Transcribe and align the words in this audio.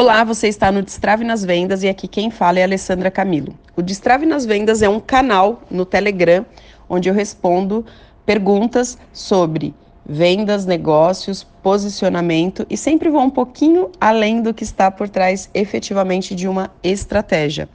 Olá, 0.00 0.24
você 0.24 0.48
está 0.48 0.72
no 0.72 0.80
Destrave 0.80 1.24
nas 1.24 1.44
Vendas 1.44 1.82
e 1.82 1.88
aqui 1.88 2.08
quem 2.08 2.30
fala 2.30 2.58
é 2.58 2.62
Alessandra 2.62 3.10
Camilo. 3.10 3.54
O 3.76 3.82
Destrave 3.82 4.24
nas 4.24 4.46
Vendas 4.46 4.80
é 4.80 4.88
um 4.88 4.98
canal 4.98 5.60
no 5.70 5.84
Telegram 5.84 6.46
onde 6.88 7.10
eu 7.10 7.14
respondo 7.14 7.84
perguntas 8.24 8.96
sobre 9.12 9.74
vendas, 10.06 10.64
negócios, 10.64 11.44
posicionamento 11.62 12.66
e 12.70 12.78
sempre 12.78 13.10
vou 13.10 13.20
um 13.20 13.28
pouquinho 13.28 13.90
além 14.00 14.40
do 14.40 14.54
que 14.54 14.64
está 14.64 14.90
por 14.90 15.06
trás 15.06 15.50
efetivamente 15.52 16.34
de 16.34 16.48
uma 16.48 16.70
estratégia. 16.82 17.68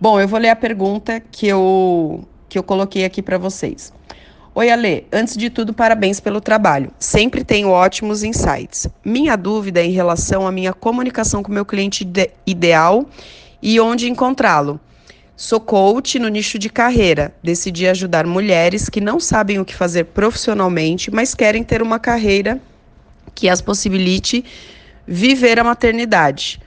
Bom, 0.00 0.18
eu 0.18 0.26
vou 0.26 0.40
ler 0.40 0.48
a 0.48 0.56
pergunta 0.56 1.20
que 1.20 1.46
eu, 1.46 2.24
que 2.48 2.58
eu 2.58 2.62
coloquei 2.62 3.04
aqui 3.04 3.20
para 3.20 3.36
vocês. 3.36 3.92
Oi, 4.58 4.70
Ale. 4.70 5.06
Antes 5.12 5.36
de 5.36 5.50
tudo, 5.50 5.72
parabéns 5.72 6.18
pelo 6.18 6.40
trabalho. 6.40 6.90
Sempre 6.98 7.44
tenho 7.44 7.68
ótimos 7.68 8.24
insights. 8.24 8.88
Minha 9.04 9.36
dúvida 9.36 9.78
é 9.78 9.84
em 9.84 9.92
relação 9.92 10.48
à 10.48 10.50
minha 10.50 10.72
comunicação 10.72 11.44
com 11.44 11.52
meu 11.52 11.64
cliente 11.64 12.04
ideal 12.44 13.08
e 13.62 13.78
onde 13.78 14.10
encontrá-lo. 14.10 14.80
Sou 15.36 15.60
coach 15.60 16.18
no 16.18 16.26
nicho 16.26 16.58
de 16.58 16.68
carreira. 16.68 17.32
Decidi 17.40 17.86
ajudar 17.86 18.26
mulheres 18.26 18.88
que 18.88 19.00
não 19.00 19.20
sabem 19.20 19.60
o 19.60 19.64
que 19.64 19.76
fazer 19.76 20.06
profissionalmente, 20.06 21.08
mas 21.08 21.36
querem 21.36 21.62
ter 21.62 21.80
uma 21.80 22.00
carreira 22.00 22.60
que 23.36 23.48
as 23.48 23.60
possibilite 23.60 24.44
viver 25.06 25.60
a 25.60 25.62
maternidade, 25.62 26.58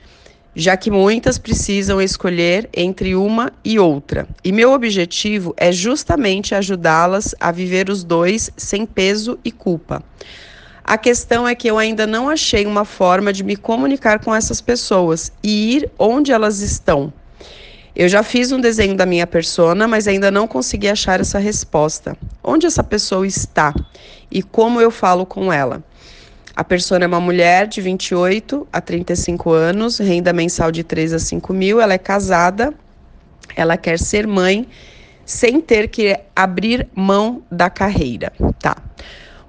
já 0.56 0.76
que 0.76 0.92
muitas 0.92 1.38
precisam 1.38 2.02
escolher 2.02 2.70
entre 2.74 3.16
uma 3.16 3.52
e 3.64 3.80
outra. 3.80 4.28
E 4.44 4.52
meu 4.52 4.72
objetivo 4.72 5.54
é 5.58 5.72
justamente 5.72 6.54
ajudá-las 6.54 7.34
a 7.40 7.52
viver 7.52 7.90
os 7.90 8.04
dois 8.04 8.52
sem 8.58 8.86
peso 8.86 9.40
e 9.44 9.52
culpa. 9.52 10.04
A 10.84 10.98
questão 10.98 11.48
é 11.48 11.56
que 11.56 11.70
eu 11.70 11.78
ainda 11.78 12.06
não 12.06 12.28
achei 12.28 12.66
uma 12.66 12.84
forma 12.84 13.32
de 13.32 13.44
me 13.44 13.56
comunicar 13.56 14.24
com 14.24 14.34
essas 14.36 14.60
pessoas 14.60 15.32
e 15.42 15.76
ir 15.76 15.92
onde 15.98 16.32
elas 16.32 16.60
estão. 16.60 17.14
Eu 17.96 18.10
já 18.10 18.24
fiz 18.24 18.52
um 18.52 18.60
desenho 18.60 18.96
da 18.96 19.06
minha 19.06 19.28
persona, 19.28 19.88
mas 19.88 20.08
ainda 20.08 20.32
não 20.32 20.48
consegui 20.48 20.88
achar 20.88 21.20
essa 21.20 21.38
resposta. 21.40 22.18
Onde 22.44 22.66
essa 22.66 22.84
pessoa 22.84 23.28
está 23.28 23.74
e 24.32 24.42
como 24.42 24.80
eu 24.80 24.90
falo 24.90 25.26
com 25.26 25.52
ela? 25.52 25.84
A 26.56 26.64
persona 26.64 27.06
é 27.06 27.08
uma 27.08 27.20
mulher 27.22 27.68
de 27.68 27.82
28 27.82 28.68
a 28.72 28.82
35 28.82 29.52
anos, 29.52 30.00
renda 30.00 30.34
mensal 30.34 30.72
de 30.72 30.84
3 30.84 31.14
a 31.14 31.20
5 31.20 31.54
mil, 31.54 31.80
ela 31.80 31.94
é 31.94 31.98
casada, 31.98 32.74
ela 33.56 33.78
quer 33.78 33.98
ser 33.98 34.28
mãe 34.28 34.68
sem 35.26 35.62
ter 35.62 35.88
que 35.88 36.20
abrir 36.36 36.88
mão 36.94 37.42
da 37.50 37.70
carreira, 37.70 38.34
tá? 38.60 38.76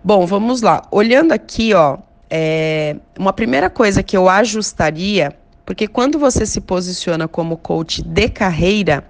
Bom, 0.05 0.27
vamos 0.27 0.63
lá. 0.63 0.83
Olhando 0.91 1.33
aqui, 1.33 1.75
ó, 1.75 1.99
é, 2.31 2.97
uma 3.19 3.33
primeira 3.33 3.69
coisa 3.69 4.03
que 4.03 4.17
eu 4.17 4.29
ajustaria 4.29 5.37
porque 5.65 5.87
quando 5.87 6.19
você 6.19 6.45
se 6.45 6.61
posiciona 6.61 7.29
como 7.29 7.57
coach 7.57 8.03
de 8.03 8.29
carreira, 8.29 9.05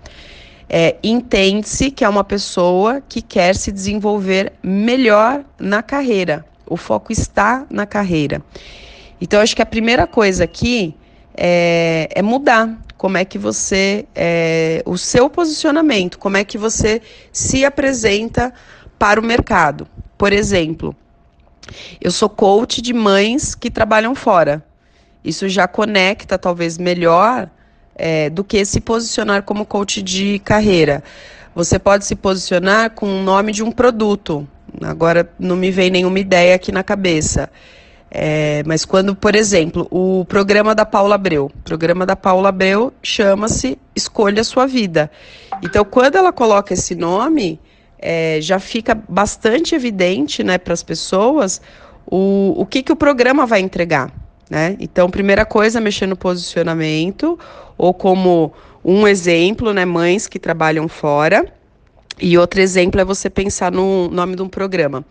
é, 0.68 0.96
entende-se 1.02 1.90
que 1.90 2.04
é 2.04 2.08
uma 2.08 2.24
pessoa 2.24 3.00
que 3.00 3.20
quer 3.20 3.56
se 3.56 3.72
desenvolver 3.72 4.52
melhor 4.62 5.44
na 5.58 5.82
carreira. 5.82 6.44
O 6.72 6.76
foco 6.76 7.12
está 7.12 7.66
na 7.68 7.84
carreira. 7.84 8.42
Então, 9.20 9.40
acho 9.40 9.54
que 9.54 9.60
a 9.60 9.66
primeira 9.66 10.06
coisa 10.06 10.44
aqui 10.44 10.96
é, 11.36 12.08
é 12.10 12.22
mudar 12.22 12.78
como 12.96 13.18
é 13.18 13.26
que 13.26 13.36
você, 13.36 14.06
é, 14.14 14.82
o 14.86 14.96
seu 14.96 15.28
posicionamento, 15.28 16.18
como 16.18 16.38
é 16.38 16.44
que 16.44 16.56
você 16.56 17.02
se 17.30 17.62
apresenta 17.62 18.54
para 18.98 19.20
o 19.20 19.22
mercado. 19.22 19.86
Por 20.16 20.32
exemplo, 20.32 20.96
eu 22.00 22.10
sou 22.10 22.30
coach 22.30 22.80
de 22.80 22.94
mães 22.94 23.54
que 23.54 23.70
trabalham 23.70 24.14
fora. 24.14 24.64
Isso 25.22 25.46
já 25.48 25.68
conecta 25.68 26.38
talvez 26.38 26.78
melhor 26.78 27.50
é, 27.94 28.30
do 28.30 28.42
que 28.42 28.64
se 28.64 28.80
posicionar 28.80 29.42
como 29.42 29.66
coach 29.66 30.00
de 30.00 30.38
carreira. 30.38 31.04
Você 31.54 31.78
pode 31.78 32.06
se 32.06 32.16
posicionar 32.16 32.92
com 32.92 33.20
o 33.20 33.22
nome 33.22 33.52
de 33.52 33.62
um 33.62 33.70
produto. 33.70 34.48
Agora 34.80 35.28
não 35.38 35.56
me 35.56 35.70
vem 35.70 35.90
nenhuma 35.90 36.18
ideia 36.18 36.54
aqui 36.54 36.72
na 36.72 36.82
cabeça. 36.82 37.50
É, 38.10 38.62
mas 38.66 38.84
quando, 38.84 39.14
por 39.16 39.34
exemplo, 39.34 39.88
o 39.90 40.24
programa 40.26 40.74
da 40.74 40.84
Paula 40.84 41.14
Abreu, 41.14 41.46
o 41.46 41.62
programa 41.62 42.04
da 42.04 42.14
Paula 42.14 42.50
Abreu 42.50 42.92
chama-se 43.02 43.78
Escolha 43.96 44.44
Sua 44.44 44.66
Vida. 44.66 45.10
Então, 45.62 45.82
quando 45.82 46.16
ela 46.16 46.30
coloca 46.30 46.74
esse 46.74 46.94
nome, 46.94 47.58
é, 47.98 48.38
já 48.42 48.58
fica 48.58 48.94
bastante 48.94 49.74
evidente 49.74 50.42
né, 50.42 50.58
para 50.58 50.74
as 50.74 50.82
pessoas 50.82 51.60
o, 52.04 52.52
o 52.56 52.66
que, 52.66 52.82
que 52.82 52.92
o 52.92 52.96
programa 52.96 53.46
vai 53.46 53.60
entregar. 53.60 54.12
Né? 54.50 54.76
Então, 54.78 55.08
primeira 55.08 55.46
coisa, 55.46 55.80
mexer 55.80 56.06
no 56.06 56.16
posicionamento, 56.16 57.38
ou 57.78 57.94
como 57.94 58.52
um 58.84 59.08
exemplo, 59.08 59.72
né, 59.72 59.86
mães 59.86 60.26
que 60.26 60.38
trabalham 60.38 60.88
fora. 60.88 61.46
E 62.20 62.36
outro 62.38 62.60
exemplo 62.60 63.00
é 63.00 63.04
você 63.04 63.28
pensar 63.30 63.72
no 63.72 64.08
nome 64.08 64.36
de 64.36 64.42
um 64.42 64.48
programa. 64.48 65.04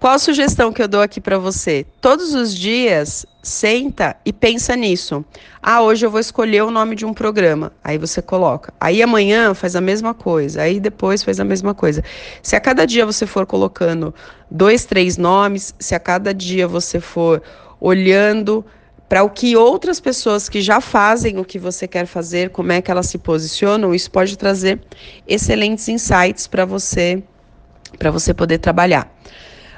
Qual 0.00 0.14
a 0.14 0.18
sugestão 0.18 0.72
que 0.72 0.82
eu 0.82 0.88
dou 0.88 1.02
aqui 1.02 1.20
para 1.20 1.36
você? 1.36 1.84
Todos 2.00 2.32
os 2.32 2.56
dias, 2.56 3.26
senta 3.42 4.16
e 4.24 4.32
pensa 4.32 4.74
nisso. 4.74 5.22
Ah, 5.62 5.82
hoje 5.82 6.06
eu 6.06 6.10
vou 6.10 6.18
escolher 6.18 6.62
o 6.62 6.70
nome 6.70 6.96
de 6.96 7.04
um 7.04 7.12
programa. 7.12 7.70
Aí 7.84 7.98
você 7.98 8.22
coloca. 8.22 8.72
Aí 8.80 9.02
amanhã 9.02 9.52
faz 9.52 9.76
a 9.76 9.80
mesma 9.80 10.14
coisa. 10.14 10.62
Aí 10.62 10.80
depois 10.80 11.22
faz 11.22 11.38
a 11.38 11.44
mesma 11.44 11.74
coisa. 11.74 12.02
Se 12.42 12.56
a 12.56 12.60
cada 12.60 12.86
dia 12.86 13.04
você 13.04 13.26
for 13.26 13.44
colocando 13.44 14.14
dois, 14.50 14.86
três 14.86 15.18
nomes, 15.18 15.74
se 15.78 15.94
a 15.94 16.00
cada 16.00 16.32
dia 16.32 16.66
você 16.66 16.98
for 16.98 17.42
olhando 17.78 18.64
para 19.10 19.24
o 19.24 19.28
que 19.28 19.56
outras 19.56 19.98
pessoas 19.98 20.48
que 20.48 20.62
já 20.62 20.80
fazem 20.80 21.36
o 21.36 21.44
que 21.44 21.58
você 21.58 21.88
quer 21.88 22.06
fazer, 22.06 22.50
como 22.50 22.70
é 22.70 22.80
que 22.80 22.92
elas 22.92 23.06
se 23.06 23.18
posicionam, 23.18 23.92
isso 23.92 24.08
pode 24.08 24.38
trazer 24.38 24.80
excelentes 25.26 25.88
insights 25.88 26.46
para 26.46 26.64
você, 26.64 27.20
para 27.98 28.12
você 28.12 28.32
poder 28.32 28.58
trabalhar. 28.58 29.12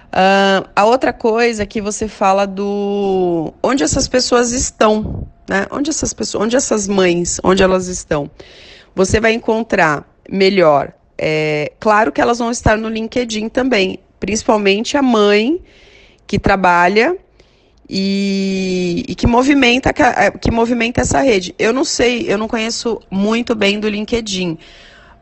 Uh, 0.09 0.69
a 0.77 0.85
outra 0.85 1.15
coisa 1.15 1.63
é 1.63 1.67
que 1.67 1.81
você 1.81 2.07
fala 2.07 2.47
do 2.47 3.55
onde 3.63 3.83
essas 3.83 4.07
pessoas 4.07 4.53
estão, 4.53 5.27
né? 5.49 5.67
Onde 5.71 5.89
essas 5.89 6.13
pessoas, 6.13 6.45
onde 6.45 6.55
essas 6.55 6.87
mães, 6.87 7.41
onde 7.43 7.63
elas 7.63 7.87
estão. 7.87 8.31
Você 8.95 9.19
vai 9.19 9.33
encontrar 9.33 10.07
melhor. 10.29 10.93
É, 11.17 11.73
claro 11.81 12.13
que 12.13 12.21
elas 12.21 12.39
vão 12.39 12.51
estar 12.51 12.77
no 12.77 12.91
LinkedIn 12.91 13.49
também, 13.49 13.99
principalmente 14.21 14.95
a 14.99 15.03
mãe 15.03 15.59
que 16.27 16.39
trabalha 16.39 17.17
e, 17.89 19.05
e, 19.09 19.15
que 19.15 19.27
movimenta 19.27 19.93
que 20.41 20.51
movimenta 20.51 21.01
essa 21.01 21.21
rede. 21.21 21.55
Eu 21.59 21.73
não 21.73 21.85
sei, 21.85 22.25
eu 22.29 22.39
não 22.39 22.49
conheço 22.49 23.01
muito 23.11 23.55
bem 23.55 23.79
do 23.79 23.89
LinkedIn, 23.89 24.57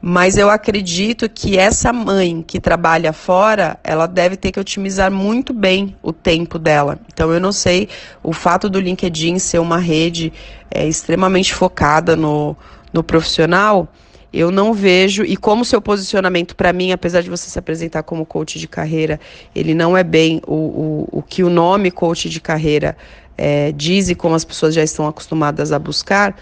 mas 0.00 0.36
eu 0.36 0.48
acredito 0.48 1.28
que 1.28 1.58
essa 1.58 1.92
mãe 1.92 2.44
que 2.46 2.60
trabalha 2.60 3.12
fora, 3.12 3.78
ela 3.82 4.06
deve 4.06 4.36
ter 4.36 4.52
que 4.52 4.60
otimizar 4.60 5.10
muito 5.10 5.52
bem 5.52 5.96
o 6.02 6.12
tempo 6.12 6.58
dela. 6.58 6.98
Então 7.12 7.32
eu 7.32 7.40
não 7.40 7.52
sei 7.52 7.88
o 8.22 8.32
fato 8.32 8.68
do 8.68 8.80
LinkedIn 8.80 9.38
ser 9.38 9.58
uma 9.58 9.78
rede 9.78 10.32
é, 10.70 10.86
extremamente 10.86 11.52
focada 11.52 12.14
no, 12.14 12.56
no 12.92 13.02
profissional 13.02 13.88
eu 14.32 14.50
não 14.50 14.72
vejo, 14.72 15.24
e 15.24 15.36
como 15.36 15.64
seu 15.64 15.80
posicionamento 15.80 16.54
para 16.54 16.72
mim, 16.72 16.92
apesar 16.92 17.20
de 17.20 17.28
você 17.28 17.50
se 17.50 17.58
apresentar 17.58 18.02
como 18.04 18.24
coach 18.24 18.58
de 18.58 18.68
carreira, 18.68 19.18
ele 19.54 19.74
não 19.74 19.96
é 19.96 20.04
bem 20.04 20.40
o, 20.46 20.54
o, 20.54 21.08
o 21.18 21.22
que 21.22 21.42
o 21.42 21.50
nome 21.50 21.90
coach 21.90 22.28
de 22.28 22.40
carreira 22.40 22.96
é, 23.36 23.72
diz 23.72 24.08
e 24.08 24.14
como 24.14 24.34
as 24.34 24.44
pessoas 24.44 24.74
já 24.74 24.84
estão 24.84 25.06
acostumadas 25.06 25.72
a 25.72 25.78
buscar. 25.78 26.36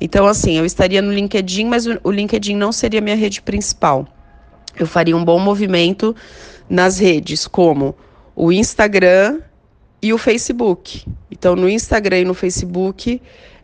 Então, 0.00 0.26
assim, 0.26 0.58
eu 0.58 0.64
estaria 0.64 1.02
no 1.02 1.12
LinkedIn, 1.12 1.66
mas 1.66 1.86
o, 1.86 1.98
o 2.02 2.10
LinkedIn 2.10 2.56
não 2.56 2.72
seria 2.72 3.00
minha 3.00 3.16
rede 3.16 3.40
principal. 3.40 4.06
Eu 4.76 4.86
faria 4.86 5.16
um 5.16 5.24
bom 5.24 5.38
movimento 5.38 6.14
nas 6.68 6.98
redes 6.98 7.46
como 7.46 7.94
o 8.34 8.52
Instagram 8.52 9.40
e 10.00 10.12
o 10.12 10.18
Facebook. 10.18 11.04
Então, 11.30 11.54
no 11.54 11.68
Instagram 11.68 12.20
e 12.20 12.24
no 12.24 12.34
Facebook, 12.34 13.20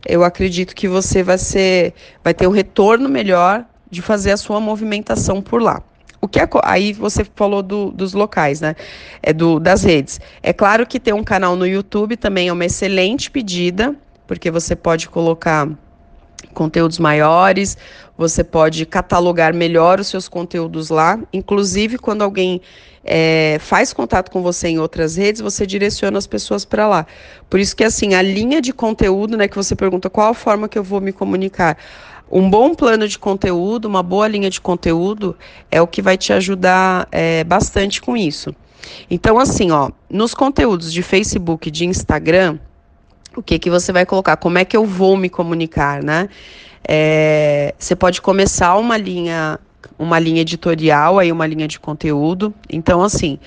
eu 0.06 0.25
acredito 0.25 0.75
que 0.75 0.87
você 0.87 1.23
vai 1.23 1.38
ser, 1.38 1.94
vai 2.23 2.34
ter 2.34 2.46
um 2.46 2.50
retorno 2.50 3.08
melhor 3.08 3.64
de 3.90 4.02
fazer 4.02 4.32
a 4.32 4.37
sua 4.37 4.61
movimentação 4.61 5.40
por 5.40 5.62
lá. 5.62 5.82
O 6.20 6.28
que 6.28 6.40
é, 6.40 6.49
aí 6.62 6.93
você 6.93 7.25
falou 7.37 7.62
do, 7.62 7.90
dos 7.90 8.14
locais, 8.14 8.61
né? 8.61 8.75
É 9.23 9.32
do, 9.32 9.61
das 9.61 9.82
redes. 9.82 10.20
É 10.43 10.52
claro 10.52 10.87
que 10.87 10.99
ter 10.99 11.12
um 11.12 11.23
canal 11.23 11.55
no 11.55 11.67
YouTube 11.67 12.17
também 12.17 12.49
é 12.49 12.52
uma 12.52 12.64
excelente 12.64 13.31
pedida, 13.31 13.94
porque 14.26 14.50
você 14.50 14.75
pode 14.75 15.08
colocar 15.08 15.69
conteúdos 16.54 16.98
maiores, 16.98 17.76
você 18.16 18.42
pode 18.42 18.86
catalogar 18.86 19.52
melhor 19.52 20.00
os 20.00 20.06
seus 20.06 20.28
conteúdos 20.28 20.88
lá. 20.88 21.18
Inclusive, 21.32 21.98
quando 21.98 22.22
alguém 22.22 22.60
é, 23.04 23.58
faz 23.60 23.92
contato 23.92 24.30
com 24.30 24.42
você 24.42 24.68
em 24.68 24.78
outras 24.78 25.16
redes, 25.16 25.42
você 25.42 25.66
direciona 25.66 26.16
as 26.16 26.26
pessoas 26.26 26.64
para 26.64 26.88
lá. 26.88 27.06
Por 27.50 27.60
isso 27.60 27.76
que, 27.76 27.84
assim, 27.84 28.14
a 28.14 28.22
linha 28.22 28.62
de 28.62 28.72
conteúdo, 28.72 29.36
né, 29.36 29.46
que 29.46 29.56
você 29.56 29.76
pergunta 29.76 30.08
qual 30.08 30.30
a 30.30 30.34
forma 30.34 30.68
que 30.68 30.78
eu 30.78 30.84
vou 30.84 31.00
me 31.00 31.12
comunicar. 31.12 31.76
Um 32.30 32.48
bom 32.48 32.74
plano 32.74 33.06
de 33.06 33.18
conteúdo, 33.18 33.84
uma 33.84 34.02
boa 34.02 34.26
linha 34.26 34.48
de 34.48 34.60
conteúdo 34.60 35.36
é 35.70 35.80
o 35.82 35.86
que 35.86 36.00
vai 36.00 36.16
te 36.16 36.32
ajudar 36.32 37.06
é, 37.12 37.44
bastante 37.44 38.00
com 38.00 38.16
isso. 38.16 38.54
Então, 39.10 39.38
assim, 39.38 39.70
ó, 39.70 39.90
nos 40.08 40.34
conteúdos 40.34 40.92
de 40.92 41.02
Facebook 41.02 41.68
e 41.68 41.70
de 41.70 41.84
Instagram, 41.84 42.58
o 43.40 43.42
que, 43.42 43.58
que 43.58 43.70
você 43.70 43.92
vai 43.92 44.06
colocar? 44.06 44.36
Como 44.36 44.58
é 44.58 44.64
que 44.64 44.76
eu 44.76 44.84
vou 44.84 45.16
me 45.16 45.28
comunicar, 45.28 46.02
né? 46.02 46.28
É, 46.86 47.75
você 47.78 47.96
pode 47.96 48.20
começar 48.20 48.76
uma 48.76 48.96
linha, 48.96 49.58
uma 49.98 50.19
linha 50.19 50.42
editorial, 50.42 51.19
aí 51.19 51.32
uma 51.32 51.46
linha 51.46 51.66
de 51.66 51.81
conteúdo. 51.81 52.52
Então, 52.69 53.02
assim, 53.02 53.38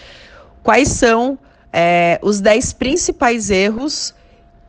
quais 0.63 0.89
são 0.89 1.37
é, 1.71 2.19
os 2.21 2.41
10 2.41 2.73
principais 2.73 3.49
erros 3.49 4.13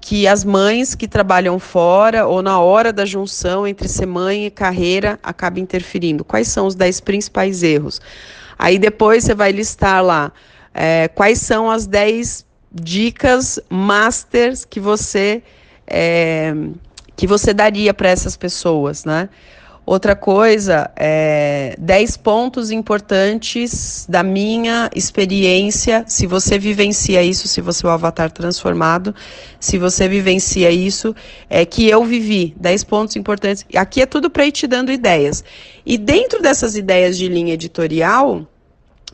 que 0.01 0.29
as 0.29 0.45
mães 0.45 0.95
que 0.95 1.09
trabalham 1.09 1.59
fora 1.59 2.27
ou 2.27 2.43
na 2.43 2.61
hora 2.61 2.93
da 2.93 3.05
junção 3.05 3.67
entre 3.67 3.89
ser 3.89 4.07
mãe 4.07 4.47
e 4.47 4.51
carreira 4.51 5.19
acaba 5.23 5.59
interferindo? 5.59 6.25
Quais 6.25 6.49
são 6.49 6.67
os 6.67 6.75
10 6.75 7.01
principais 7.01 7.63
erros? 7.63 8.01
Aí 8.59 8.79
depois 8.79 9.25
você 9.25 9.35
vai 9.35 9.53
listar 9.53 10.03
lá 10.05 10.33
é, 10.75 11.09
quais 11.09 11.39
são 11.39 11.71
as 11.71 11.87
10 11.87 12.47
dicas 12.73 13.59
masters 13.69 14.65
que 14.65 14.81
você 14.81 15.43
é, 15.87 16.55
que 17.17 17.27
você 17.27 17.53
daria 17.53 17.93
para 17.93 18.09
essas 18.09 18.37
pessoas, 18.37 19.05
né? 19.05 19.29
Outra 19.89 20.15
coisa, 20.15 20.91
é 20.97 21.75
10 21.79 22.19
pontos 22.19 22.71
importantes 22.71 24.05
da 24.07 24.23
minha 24.23 24.91
experiência. 24.95 26.05
Se 26.07 26.27
você 26.27 26.59
vivencia 26.59 27.23
isso, 27.23 27.49
se 27.49 27.63
você 27.63 27.87
é 27.87 27.89
o 27.89 27.93
avatar 27.93 28.31
transformado, 28.31 29.15
se 29.59 29.79
você 29.79 30.07
vivencia 30.07 30.71
isso, 30.71 31.17
é 31.49 31.65
que 31.65 31.89
eu 31.89 32.05
vivi. 32.05 32.55
10 32.61 32.85
pontos 32.85 33.17
importantes. 33.17 33.65
Aqui 33.75 34.03
é 34.03 34.07
tudo 34.07 34.29
para 34.29 34.45
ir 34.45 34.53
te 34.53 34.67
dando 34.67 34.93
ideias. 34.93 35.43
E 35.87 35.97
dentro 35.97 36.43
dessas 36.43 36.77
ideias 36.77 37.17
de 37.17 37.27
linha 37.27 37.55
editorial, 37.55 38.47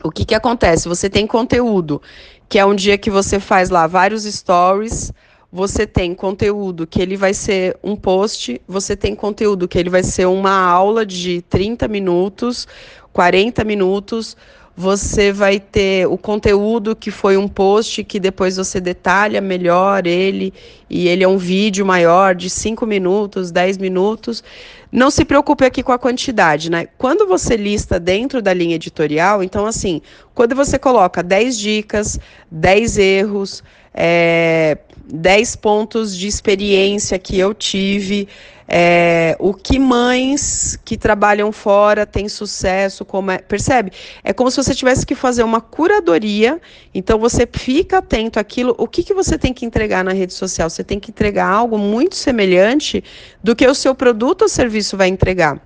o 0.03 0.11
que, 0.11 0.25
que 0.25 0.35
acontece? 0.35 0.87
Você 0.87 1.09
tem 1.09 1.25
conteúdo, 1.25 2.01
que 2.47 2.59
é 2.59 2.65
um 2.65 2.75
dia 2.75 2.97
que 2.97 3.09
você 3.09 3.39
faz 3.39 3.69
lá 3.69 3.87
vários 3.87 4.23
stories 4.23 5.13
você 5.55 5.87
tem 5.87 6.13
conteúdo 6.13 6.85
que 6.85 7.01
ele 7.01 7.15
vai 7.15 7.33
ser 7.33 7.77
um 7.81 7.95
post, 7.95 8.61
você 8.67 8.93
tem 8.93 9.15
conteúdo 9.15 9.69
que 9.69 9.77
ele 9.77 9.89
vai 9.89 10.03
ser 10.03 10.25
uma 10.25 10.51
aula 10.51 11.05
de 11.05 11.41
30 11.43 11.87
minutos, 11.87 12.67
40 13.13 13.63
minutos, 13.63 14.35
você 14.77 15.31
vai 15.31 15.57
ter 15.59 16.05
o 16.05 16.17
conteúdo 16.17 16.95
que 16.95 17.09
foi 17.09 17.37
um 17.37 17.47
post 17.47 18.03
que 18.03 18.19
depois 18.19 18.57
você 18.57 18.81
detalha 18.81 19.39
melhor 19.39 20.05
ele 20.05 20.53
e 20.89 21.07
ele 21.07 21.23
é 21.23 21.27
um 21.27 21.37
vídeo 21.37 21.85
maior 21.85 22.35
de 22.35 22.49
5 22.49 22.85
minutos, 22.85 23.51
10 23.51 23.77
minutos. 23.77 24.43
Não 24.91 25.09
se 25.09 25.23
preocupe 25.23 25.63
aqui 25.63 25.81
com 25.81 25.93
a 25.93 25.97
quantidade, 25.97 26.69
né? 26.69 26.87
Quando 26.97 27.25
você 27.25 27.55
lista 27.55 27.99
dentro 27.99 28.41
da 28.41 28.53
linha 28.53 28.75
editorial, 28.75 29.41
então 29.41 29.65
assim, 29.65 30.01
quando 30.33 30.53
você 30.55 30.77
coloca 30.77 31.23
10 31.23 31.57
dicas, 31.57 32.19
10 32.51 32.97
erros, 32.97 33.63
é, 33.93 34.77
10 35.07 35.55
pontos 35.57 36.15
de 36.15 36.27
experiência 36.27 37.17
que 37.19 37.37
eu 37.37 37.53
tive, 37.53 38.27
é, 38.67 39.35
o 39.39 39.53
que 39.53 39.77
mães 39.77 40.77
que 40.83 40.97
trabalham 40.97 41.51
fora 41.51 42.05
têm 42.05 42.27
sucesso, 42.27 43.05
como 43.05 43.29
é, 43.29 43.37
percebe? 43.37 43.91
É 44.23 44.33
como 44.33 44.49
se 44.49 44.57
você 44.57 44.73
tivesse 44.73 45.05
que 45.05 45.13
fazer 45.13 45.43
uma 45.43 45.61
curadoria, 45.61 46.59
então 46.93 47.19
você 47.19 47.47
fica 47.51 47.99
atento 47.99 48.39
àquilo, 48.39 48.75
o 48.77 48.87
que, 48.87 49.03
que 49.03 49.13
você 49.13 49.37
tem 49.37 49.53
que 49.53 49.65
entregar 49.65 50.03
na 50.03 50.13
rede 50.13 50.33
social? 50.33 50.69
Você 50.69 50.83
tem 50.83 50.99
que 50.99 51.11
entregar 51.11 51.47
algo 51.47 51.77
muito 51.77 52.15
semelhante 52.15 53.03
do 53.43 53.55
que 53.55 53.67
o 53.67 53.75
seu 53.75 53.93
produto 53.93 54.43
ou 54.43 54.49
serviço 54.49 54.97
vai 54.97 55.09
entregar. 55.09 55.61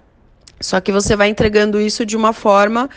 Só 0.59 0.81
que 0.81 0.91
você 0.91 1.15
vai 1.15 1.29
entregando 1.29 1.79
isso 1.79 2.05
de 2.05 2.17
uma 2.17 2.33
forma 2.33 2.89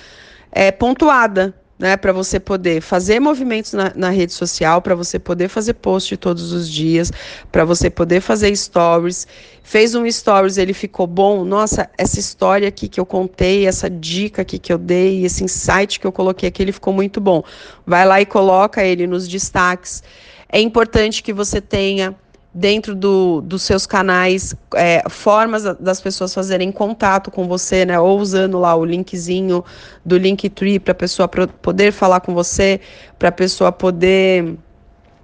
é, 0.51 0.73
pontuada 0.73 1.55
né, 1.79 1.97
para 1.97 2.13
você 2.13 2.39
poder 2.39 2.81
fazer 2.81 3.19
movimentos 3.19 3.73
na, 3.73 3.93
na 3.95 4.11
rede 4.11 4.33
social, 4.33 4.81
para 4.81 4.95
você 4.95 5.19
poder 5.19 5.49
fazer 5.49 5.75
post 5.75 6.17
todos 6.17 6.53
os 6.53 6.69
dias, 6.69 7.11
para 7.51 7.65
você 7.65 7.91
poder 7.91 8.21
fazer 8.21 8.55
stories. 8.55 9.27
Fez 9.63 9.95
um 9.95 10.09
stories, 10.11 10.59
ele 10.59 10.75
ficou 10.75 11.07
bom. 11.07 11.45
Nossa, 11.45 11.91
essa 11.99 12.21
história 12.21 12.69
aqui 12.69 12.89
que 12.89 13.01
eu 13.01 13.07
contei, 13.07 13.67
essa 13.67 13.91
dica 13.91 14.43
aqui 14.43 14.59
que 14.59 14.73
eu 14.73 14.79
dei, 14.79 15.25
esse 15.25 15.43
insight 15.43 15.99
que 15.99 16.07
eu 16.07 16.13
coloquei 16.13 16.49
aqui, 16.49 16.63
ele 16.63 16.73
ficou 16.73 16.93
muito 16.93 17.21
bom. 17.21 17.43
Vai 17.87 18.07
lá 18.07 18.21
e 18.21 18.27
coloca 18.27 18.85
ele 18.85 19.07
nos 19.07 19.27
destaques. 19.27 20.03
É 20.49 20.61
importante 20.61 21.23
que 21.23 21.33
você 21.33 21.61
tenha 21.61 22.15
dentro 22.55 22.95
do, 22.95 23.41
dos 23.41 23.63
seus 23.63 23.87
canais 23.87 24.55
é, 24.75 25.03
formas 25.09 25.63
das 25.81 26.01
pessoas 26.01 26.35
fazerem 26.35 26.71
contato 26.71 27.31
com 27.31 27.49
você, 27.49 27.87
né? 27.87 27.99
Ou 27.99 28.19
usando 28.19 28.59
lá 28.59 28.75
o 28.75 28.85
linkzinho 28.85 29.65
do 30.05 30.19
Linktree 30.19 30.79
para 30.79 30.93
a 30.93 30.95
pessoa 30.95 31.29
poder 31.29 31.93
falar 31.93 32.21
com 32.21 32.35
você, 32.35 32.81
para 33.19 33.31
a 33.31 33.33
pessoa 33.33 33.73
poder 33.73 34.57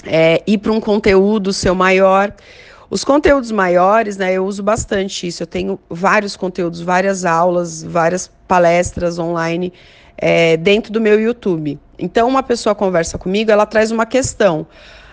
é, 0.05 0.43
ir 0.47 0.59
para 0.59 0.73
um 0.73 0.81
conteúdo 0.81 1.53
seu 1.53 1.75
maior. 1.75 2.33
Os 2.91 3.05
conteúdos 3.05 3.51
maiores, 3.51 4.17
né, 4.17 4.33
eu 4.33 4.47
uso 4.47 4.63
bastante 4.63 5.27
isso. 5.27 5.43
Eu 5.43 5.47
tenho 5.47 5.79
vários 5.91 6.37
conteúdos, 6.37 6.81
várias 6.81 7.27
aulas, 7.27 7.83
várias 7.83 8.31
palestras 8.47 9.19
online 9.19 9.75
é, 10.17 10.57
dentro 10.57 10.91
do 10.91 10.99
meu 10.99 11.21
YouTube. 11.21 11.79
Então, 11.99 12.27
uma 12.27 12.43
pessoa 12.43 12.75
conversa 12.75 13.19
comigo, 13.19 13.51
ela 13.51 13.67
traz 13.67 13.91
uma 13.91 14.07
questão. 14.07 14.67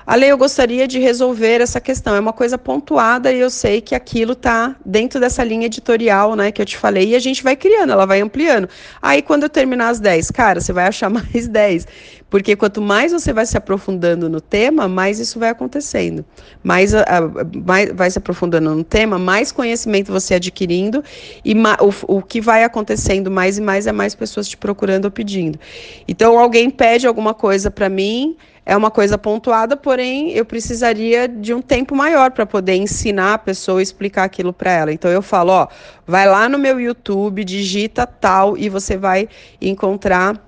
Ale, 0.06 0.28
eu 0.28 0.38
gostaria 0.38 0.88
de 0.88 1.00
resolver 1.00 1.62
essa 1.62 1.82
questão. 1.82 2.16
É 2.16 2.20
uma 2.20 2.34
coisa 2.34 2.58
pontuada 2.58 3.32
e 3.32 3.40
eu 3.40 3.50
sei 3.50 3.82
que 3.82 3.96
aquilo 3.96 4.34
está 4.34 4.76
dentro 4.86 5.20
dessa 5.20 5.44
linha 5.44 5.66
editorial, 5.66 6.36
né, 6.36 6.52
que 6.52 6.62
eu 6.62 6.66
te 6.66 6.78
falei, 6.78 7.10
e 7.10 7.16
a 7.16 7.20
gente 7.20 7.44
vai 7.44 7.56
criando, 7.56 7.92
ela 7.92 8.06
vai 8.06 8.22
ampliando. 8.22 8.70
Aí, 9.02 9.22
quando 9.22 9.44
eu 9.44 9.50
terminar 9.50 9.90
as 9.90 10.00
10, 10.00 10.30
cara, 10.30 10.62
você 10.62 10.72
vai 10.72 10.88
achar 10.88 11.10
mais 11.10 11.48
10. 11.48 11.88
Porque 12.30 12.56
quanto 12.56 12.82
mais 12.82 13.12
você 13.12 13.32
vai 13.32 13.46
se 13.46 13.56
aprofundando 13.56 14.30
no 14.30 14.42
tema, 14.42 14.88
mais 14.88 15.20
isso 15.20 15.40
vai 15.40 15.50
acontecendo. 15.50 16.26
Mais, 16.64 16.94
a, 16.94 17.02
a, 17.02 17.22
mais 17.66 17.92
vai 17.94 18.10
se 18.12 18.18
aprofundando 18.18 18.76
no 18.76 18.84
tema, 18.84 19.18
mais 19.18 19.52
conhecimento 19.52 20.12
você 20.12 20.36
adquirindo, 20.36 21.04
e 21.44 21.54
o, 21.54 22.18
o 22.18 22.22
que 22.22 22.42
vai 22.42 22.64
acontecendo 22.64 23.32
mais 23.32 23.58
e 23.58 23.62
mais 23.62 23.88
é 23.88 23.92
mais 23.92 24.14
pessoas 24.14 24.48
te 24.48 24.58
procurando 24.58 25.06
ou 25.06 25.12
pedindo. 25.12 25.60
Então, 26.08 26.38
alguém 26.38 26.70
pede 26.70 27.08
alguma 27.08 27.34
coisa 27.34 27.72
para 27.72 27.90
mim 27.90 28.36
é 28.66 28.76
uma 28.76 28.90
coisa 28.90 29.18
pontuada, 29.18 29.78
porém 29.78 30.32
eu 30.32 30.44
precisaria 30.44 31.28
de 31.28 31.54
um 31.54 31.62
tempo 31.62 31.96
maior 31.96 32.32
para 32.32 32.46
poder 32.46 32.76
ensinar 32.76 33.36
a 33.36 33.38
pessoa, 33.38 33.82
explicar 33.82 34.24
aquilo 34.24 34.52
para 34.52 34.72
ela. 34.72 34.92
Então 34.92 35.12
eu 35.12 35.22
falo, 35.22 35.52
ó, 35.52 35.68
vai 36.08 36.28
lá 36.28 36.50
no 36.50 36.58
meu 36.58 36.80
YouTube, 36.80 37.44
digita 37.44 38.08
tal 38.08 38.58
e 38.58 38.68
você 38.68 38.98
vai 38.98 39.30
encontrar 39.62 40.42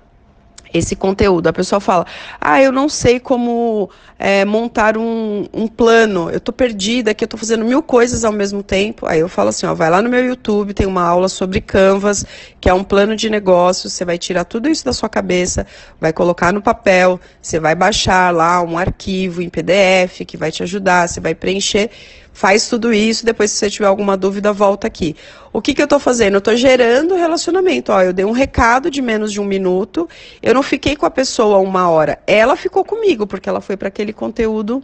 esse 0.72 0.94
conteúdo. 0.96 1.46
A 1.48 1.52
pessoa 1.52 1.80
fala: 1.80 2.06
Ah, 2.40 2.62
eu 2.62 2.72
não 2.72 2.88
sei 2.88 3.18
como 3.18 3.90
é, 4.18 4.44
montar 4.44 4.96
um, 4.96 5.46
um, 5.52 5.68
plano, 5.68 6.30
eu 6.30 6.40
tô 6.40 6.52
perdida 6.52 7.12
aqui, 7.12 7.24
eu 7.24 7.28
tô 7.28 7.36
fazendo 7.36 7.64
mil 7.64 7.82
coisas 7.82 8.24
ao 8.24 8.32
mesmo 8.32 8.62
tempo. 8.62 9.06
Aí 9.06 9.20
eu 9.20 9.28
falo 9.28 9.50
assim: 9.50 9.66
ó, 9.66 9.74
vai 9.74 9.90
lá 9.90 10.02
no 10.02 10.08
meu 10.08 10.24
YouTube, 10.24 10.74
tem 10.74 10.86
uma 10.86 11.02
aula 11.02 11.28
sobre 11.28 11.60
Canvas, 11.60 12.24
que 12.60 12.68
é 12.68 12.74
um 12.74 12.84
plano 12.84 13.14
de 13.16 13.30
negócio. 13.30 13.88
Você 13.88 14.04
vai 14.04 14.18
tirar 14.18 14.44
tudo 14.44 14.68
isso 14.68 14.84
da 14.84 14.92
sua 14.92 15.08
cabeça, 15.08 15.66
vai 16.00 16.12
colocar 16.12 16.52
no 16.52 16.60
papel, 16.60 17.20
você 17.40 17.60
vai 17.60 17.74
baixar 17.74 18.34
lá 18.34 18.62
um 18.62 18.76
arquivo 18.76 19.42
em 19.42 19.48
PDF 19.48 20.24
que 20.26 20.36
vai 20.36 20.50
te 20.50 20.62
ajudar, 20.62 21.08
você 21.08 21.20
vai 21.20 21.34
preencher 21.34 21.90
faz 22.38 22.68
tudo 22.68 22.94
isso, 22.94 23.26
depois 23.26 23.50
se 23.50 23.56
você 23.56 23.68
tiver 23.68 23.88
alguma 23.88 24.16
dúvida, 24.16 24.52
volta 24.52 24.86
aqui. 24.86 25.16
O 25.52 25.60
que, 25.60 25.74
que 25.74 25.82
eu 25.82 25.86
estou 25.86 25.98
fazendo? 25.98 26.34
Eu 26.34 26.38
estou 26.38 26.54
gerando 26.54 27.16
relacionamento. 27.16 27.90
Ó, 27.90 28.00
eu 28.00 28.12
dei 28.12 28.24
um 28.24 28.30
recado 28.30 28.92
de 28.92 29.02
menos 29.02 29.32
de 29.32 29.40
um 29.40 29.44
minuto, 29.44 30.08
eu 30.40 30.54
não 30.54 30.62
fiquei 30.62 30.94
com 30.94 31.04
a 31.04 31.10
pessoa 31.10 31.58
uma 31.58 31.90
hora. 31.90 32.20
Ela 32.28 32.54
ficou 32.54 32.84
comigo, 32.84 33.26
porque 33.26 33.48
ela 33.48 33.60
foi 33.60 33.76
para 33.76 33.88
aquele 33.88 34.12
conteúdo 34.12 34.80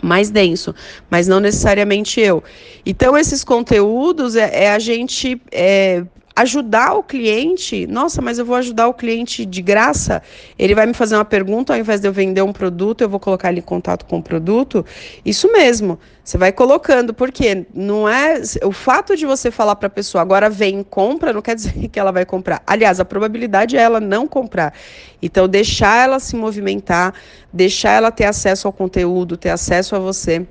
mais 0.00 0.30
denso, 0.30 0.74
mas 1.10 1.28
não 1.28 1.40
necessariamente 1.40 2.18
eu. 2.22 2.42
Então, 2.86 3.18
esses 3.18 3.44
conteúdos 3.44 4.34
é, 4.34 4.64
é 4.64 4.72
a 4.72 4.78
gente 4.78 5.42
é, 5.52 6.02
ajudar 6.34 6.94
o 6.94 7.02
cliente, 7.02 7.86
nossa, 7.86 8.22
mas 8.22 8.38
eu 8.38 8.44
vou 8.44 8.56
ajudar 8.56 8.88
o 8.88 8.94
cliente 8.94 9.44
de 9.44 9.62
graça? 9.62 10.22
Ele 10.58 10.74
vai 10.74 10.86
me 10.86 10.94
fazer 10.94 11.14
uma 11.14 11.24
pergunta, 11.24 11.72
ao 11.72 11.78
invés 11.78 12.00
de 12.00 12.08
eu 12.08 12.12
vender 12.12 12.42
um 12.42 12.52
produto, 12.52 13.02
eu 13.02 13.08
vou 13.08 13.20
colocar 13.20 13.50
ele 13.50 13.60
em 13.60 13.62
contato 13.62 14.04
com 14.06 14.18
o 14.18 14.22
produto? 14.22 14.84
Isso 15.24 15.50
mesmo, 15.52 15.98
você 16.24 16.38
vai 16.38 16.52
colocando, 16.52 17.12
porque 17.12 17.66
não 17.74 18.08
é. 18.08 18.40
O 18.64 18.72
fato 18.72 19.16
de 19.16 19.26
você 19.26 19.50
falar 19.50 19.76
para 19.76 19.88
a 19.88 19.90
pessoa 19.90 20.22
agora 20.22 20.48
vem 20.48 20.82
compra, 20.82 21.32
não 21.32 21.42
quer 21.42 21.54
dizer 21.54 21.72
que 21.90 21.98
ela 21.98 22.12
vai 22.12 22.24
comprar. 22.24 22.62
Aliás, 22.66 23.00
a 23.00 23.04
probabilidade 23.04 23.76
é 23.76 23.80
ela 23.80 24.00
não 24.00 24.26
comprar. 24.26 24.72
Então, 25.20 25.48
deixar 25.48 26.04
ela 26.04 26.20
se 26.20 26.36
movimentar, 26.36 27.14
deixar 27.52 27.90
ela 27.90 28.10
ter 28.10 28.24
acesso 28.24 28.66
ao 28.66 28.72
conteúdo, 28.72 29.36
ter 29.36 29.50
acesso 29.50 29.96
a 29.96 29.98
você 29.98 30.46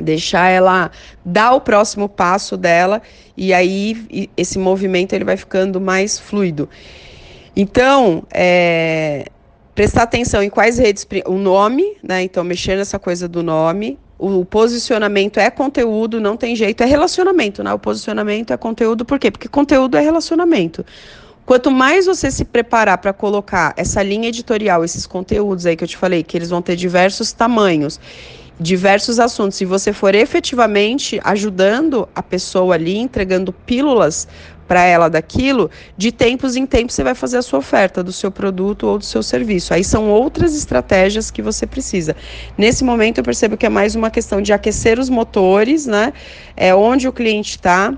deixar 0.00 0.48
ela 0.48 0.90
dar 1.24 1.52
o 1.52 1.60
próximo 1.60 2.08
passo 2.08 2.56
dela 2.56 3.00
e 3.36 3.52
aí 3.52 4.30
esse 4.36 4.58
movimento 4.58 5.12
ele 5.12 5.24
vai 5.24 5.36
ficando 5.36 5.80
mais 5.80 6.18
fluido. 6.18 6.68
Então, 7.56 8.24
é, 8.32 9.26
prestar 9.74 10.02
atenção 10.02 10.42
em 10.42 10.50
quais 10.50 10.78
redes, 10.78 11.06
o 11.26 11.34
nome, 11.34 11.96
né? 12.02 12.22
Então, 12.22 12.42
mexer 12.44 12.76
nessa 12.76 12.98
coisa 12.98 13.28
do 13.28 13.42
nome. 13.42 13.98
O 14.16 14.44
posicionamento 14.44 15.38
é 15.38 15.50
conteúdo, 15.50 16.20
não 16.20 16.36
tem 16.36 16.54
jeito, 16.54 16.82
é 16.82 16.86
relacionamento, 16.86 17.62
né? 17.64 17.74
O 17.74 17.78
posicionamento 17.78 18.52
é 18.52 18.56
conteúdo, 18.56 19.04
por 19.04 19.18
quê? 19.18 19.30
Porque 19.30 19.48
conteúdo 19.48 19.96
é 19.96 20.00
relacionamento. 20.00 20.84
Quanto 21.44 21.70
mais 21.70 22.06
você 22.06 22.30
se 22.30 22.44
preparar 22.44 22.98
para 22.98 23.12
colocar 23.12 23.74
essa 23.76 24.02
linha 24.02 24.28
editorial, 24.28 24.82
esses 24.84 25.06
conteúdos 25.06 25.66
aí 25.66 25.76
que 25.76 25.84
eu 25.84 25.88
te 25.88 25.96
falei, 25.96 26.22
que 26.22 26.38
eles 26.38 26.48
vão 26.48 26.62
ter 26.62 26.74
diversos 26.74 27.32
tamanhos, 27.32 28.00
diversos 28.58 29.18
assuntos. 29.18 29.56
Se 29.56 29.64
você 29.64 29.92
for 29.92 30.14
efetivamente 30.14 31.20
ajudando 31.24 32.08
a 32.14 32.22
pessoa 32.22 32.74
ali, 32.74 32.96
entregando 32.96 33.52
pílulas 33.52 34.28
para 34.66 34.82
ela 34.84 35.10
daquilo, 35.10 35.70
de 35.96 36.10
tempos 36.10 36.56
em 36.56 36.64
tempos 36.64 36.94
você 36.94 37.04
vai 37.04 37.14
fazer 37.14 37.36
a 37.36 37.42
sua 37.42 37.58
oferta 37.58 38.02
do 38.02 38.12
seu 38.12 38.30
produto 38.30 38.86
ou 38.86 38.98
do 38.98 39.04
seu 39.04 39.22
serviço. 39.22 39.74
Aí 39.74 39.84
são 39.84 40.08
outras 40.08 40.56
estratégias 40.56 41.30
que 41.30 41.42
você 41.42 41.66
precisa. 41.66 42.16
Nesse 42.56 42.82
momento 42.82 43.18
eu 43.18 43.24
percebo 43.24 43.56
que 43.56 43.66
é 43.66 43.68
mais 43.68 43.94
uma 43.94 44.10
questão 44.10 44.40
de 44.40 44.52
aquecer 44.52 44.98
os 44.98 45.10
motores, 45.10 45.86
né? 45.86 46.12
É 46.56 46.74
onde 46.74 47.06
o 47.06 47.12
cliente 47.12 47.50
está 47.56 47.94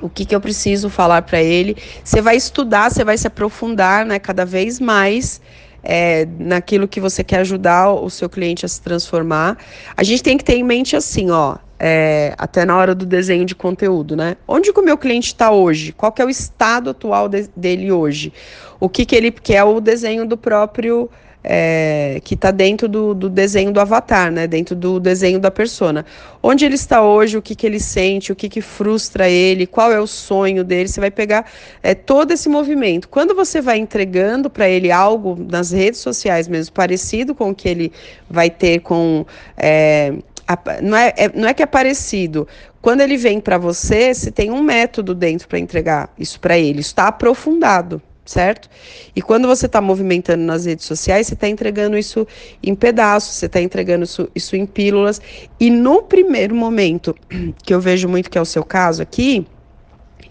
o 0.00 0.08
que, 0.08 0.24
que 0.24 0.34
eu 0.34 0.40
preciso 0.40 0.88
falar 0.88 1.22
para 1.22 1.42
ele. 1.42 1.76
Você 2.02 2.22
vai 2.22 2.36
estudar, 2.36 2.90
você 2.90 3.04
vai 3.04 3.18
se 3.18 3.26
aprofundar 3.26 4.06
né, 4.06 4.18
cada 4.18 4.46
vez 4.46 4.80
mais 4.80 5.40
é, 5.82 6.26
naquilo 6.38 6.86
que 6.88 7.00
você 7.00 7.24
quer 7.24 7.40
ajudar 7.40 7.90
o 7.90 8.08
seu 8.10 8.28
cliente 8.28 8.64
a 8.64 8.68
se 8.68 8.80
transformar. 8.80 9.58
A 9.96 10.02
gente 10.02 10.22
tem 10.22 10.36
que 10.36 10.44
ter 10.44 10.54
em 10.54 10.62
mente 10.62 10.96
assim, 10.96 11.30
ó, 11.30 11.56
é, 11.78 12.34
até 12.36 12.64
na 12.64 12.76
hora 12.76 12.94
do 12.94 13.06
desenho 13.06 13.44
de 13.44 13.54
conteúdo, 13.54 14.14
né? 14.14 14.36
Onde 14.46 14.72
que 14.72 14.78
o 14.78 14.84
meu 14.84 14.98
cliente 14.98 15.28
está 15.28 15.50
hoje? 15.50 15.92
Qual 15.92 16.12
que 16.12 16.20
é 16.20 16.24
o 16.24 16.30
estado 16.30 16.90
atual 16.90 17.28
de, 17.28 17.48
dele 17.56 17.90
hoje? 17.90 18.32
O 18.78 18.88
que, 18.88 19.06
que 19.06 19.16
ele 19.16 19.30
quer? 19.30 19.64
O 19.64 19.80
desenho 19.80 20.26
do 20.26 20.36
próprio 20.36 21.08
é, 21.42 22.20
que 22.22 22.34
está 22.34 22.50
dentro 22.50 22.88
do, 22.88 23.14
do, 23.14 23.28
desenho 23.28 23.72
do 23.72 23.80
avatar, 23.80 24.30
né? 24.30 24.46
Dentro 24.46 24.74
do 24.76 25.00
desenho 25.00 25.38
da 25.38 25.50
persona. 25.50 26.04
Onde 26.42 26.64
ele 26.64 26.74
está 26.74 27.02
hoje, 27.02 27.36
o 27.36 27.42
que, 27.42 27.54
que 27.54 27.66
ele 27.66 27.80
sente, 27.80 28.32
o 28.32 28.36
que, 28.36 28.48
que 28.48 28.60
frustra 28.60 29.28
ele, 29.28 29.66
qual 29.66 29.92
é 29.92 30.00
o 30.00 30.06
sonho 30.06 30.62
dele. 30.62 30.88
Você 30.88 31.00
vai 31.00 31.10
pegar 31.10 31.46
é, 31.82 31.94
todo 31.94 32.32
esse 32.32 32.48
movimento. 32.48 33.08
Quando 33.08 33.34
você 33.34 33.60
vai 33.60 33.78
entregando 33.78 34.50
para 34.50 34.68
ele 34.68 34.90
algo 34.92 35.36
nas 35.48 35.70
redes 35.70 36.00
sociais 36.00 36.46
mesmo, 36.46 36.74
parecido 36.74 37.34
com 37.34 37.50
o 37.50 37.54
que 37.54 37.68
ele 37.68 37.92
vai 38.28 38.50
ter 38.50 38.80
com. 38.80 39.24
É, 39.56 40.12
a, 40.46 40.58
não, 40.82 40.96
é, 40.96 41.14
é, 41.16 41.30
não 41.34 41.48
é 41.48 41.54
que 41.54 41.62
é 41.62 41.66
parecido. 41.66 42.46
Quando 42.82 43.02
ele 43.02 43.16
vem 43.16 43.40
para 43.40 43.58
você, 43.58 44.12
você 44.12 44.30
tem 44.30 44.50
um 44.50 44.62
método 44.62 45.14
dentro 45.14 45.46
para 45.46 45.58
entregar 45.58 46.12
isso 46.18 46.40
para 46.40 46.58
ele. 46.58 46.80
Está 46.80 47.08
aprofundado 47.08 48.02
certo? 48.30 48.70
E 49.14 49.20
quando 49.20 49.48
você 49.48 49.66
está 49.66 49.80
movimentando 49.80 50.44
nas 50.44 50.64
redes 50.64 50.84
sociais, 50.84 51.26
você 51.26 51.34
está 51.34 51.48
entregando 51.48 51.98
isso 51.98 52.26
em 52.62 52.76
pedaços, 52.76 53.34
você 53.34 53.46
está 53.46 53.60
entregando 53.60 54.04
isso, 54.04 54.28
isso 54.34 54.54
em 54.54 54.64
pílulas. 54.64 55.20
E 55.58 55.68
no 55.68 56.02
primeiro 56.02 56.54
momento, 56.54 57.14
que 57.64 57.74
eu 57.74 57.80
vejo 57.80 58.08
muito 58.08 58.30
que 58.30 58.38
é 58.38 58.40
o 58.40 58.44
seu 58.44 58.62
caso 58.62 59.02
aqui, 59.02 59.44